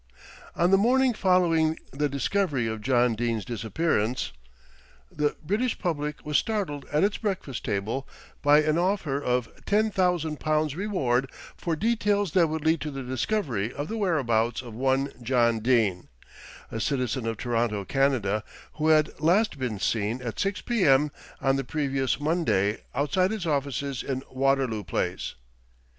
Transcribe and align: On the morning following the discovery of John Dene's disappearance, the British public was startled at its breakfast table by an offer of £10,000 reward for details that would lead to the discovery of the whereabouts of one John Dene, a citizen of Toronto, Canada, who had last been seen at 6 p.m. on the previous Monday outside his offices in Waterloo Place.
On 0.55 0.71
the 0.71 0.79
morning 0.79 1.13
following 1.13 1.77
the 1.91 2.09
discovery 2.09 2.65
of 2.65 2.81
John 2.81 3.13
Dene's 3.13 3.45
disappearance, 3.45 4.33
the 5.11 5.35
British 5.43 5.77
public 5.77 6.25
was 6.25 6.39
startled 6.39 6.87
at 6.91 7.03
its 7.03 7.17
breakfast 7.19 7.63
table 7.63 8.09
by 8.41 8.63
an 8.63 8.79
offer 8.79 9.21
of 9.21 9.55
£10,000 9.65 10.75
reward 10.75 11.29
for 11.55 11.75
details 11.75 12.31
that 12.31 12.47
would 12.47 12.65
lead 12.65 12.81
to 12.81 12.89
the 12.89 13.03
discovery 13.03 13.71
of 13.71 13.89
the 13.89 13.97
whereabouts 13.97 14.63
of 14.63 14.73
one 14.73 15.11
John 15.21 15.59
Dene, 15.59 16.07
a 16.71 16.79
citizen 16.79 17.27
of 17.27 17.37
Toronto, 17.37 17.85
Canada, 17.85 18.43
who 18.77 18.87
had 18.87 19.11
last 19.21 19.59
been 19.59 19.77
seen 19.77 20.19
at 20.23 20.39
6 20.39 20.61
p.m. 20.61 21.11
on 21.39 21.57
the 21.57 21.63
previous 21.63 22.19
Monday 22.19 22.79
outside 22.95 23.29
his 23.29 23.45
offices 23.45 24.01
in 24.01 24.23
Waterloo 24.31 24.83
Place. 24.83 25.35